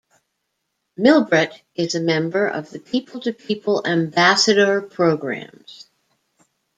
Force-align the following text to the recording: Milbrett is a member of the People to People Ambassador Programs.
Milbrett 0.97 1.53
is 1.75 1.93
a 1.93 1.99
member 1.99 2.47
of 2.47 2.71
the 2.71 2.79
People 2.79 3.21
to 3.21 3.33
People 3.33 3.85
Ambassador 3.85 4.81
Programs. 4.81 5.91